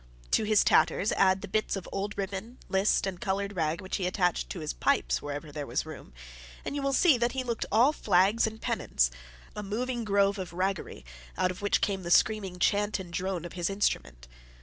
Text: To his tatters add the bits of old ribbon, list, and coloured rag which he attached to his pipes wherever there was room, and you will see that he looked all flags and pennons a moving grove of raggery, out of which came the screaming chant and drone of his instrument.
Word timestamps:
To 0.31 0.45
his 0.45 0.63
tatters 0.63 1.11
add 1.11 1.43
the 1.43 1.47
bits 1.47 1.75
of 1.75 1.87
old 1.91 2.17
ribbon, 2.17 2.57
list, 2.67 3.05
and 3.05 3.21
coloured 3.21 3.55
rag 3.55 3.81
which 3.81 3.97
he 3.97 4.07
attached 4.07 4.49
to 4.49 4.59
his 4.59 4.73
pipes 4.73 5.21
wherever 5.21 5.51
there 5.51 5.67
was 5.67 5.85
room, 5.85 6.11
and 6.65 6.75
you 6.75 6.81
will 6.81 6.91
see 6.91 7.19
that 7.19 7.33
he 7.33 7.43
looked 7.43 7.67
all 7.71 7.93
flags 7.93 8.47
and 8.47 8.59
pennons 8.59 9.11
a 9.55 9.61
moving 9.61 10.03
grove 10.03 10.39
of 10.39 10.53
raggery, 10.53 11.05
out 11.37 11.51
of 11.51 11.61
which 11.61 11.81
came 11.81 12.01
the 12.01 12.09
screaming 12.09 12.57
chant 12.57 12.97
and 12.97 13.13
drone 13.13 13.45
of 13.45 13.53
his 13.53 13.69
instrument. 13.69 14.27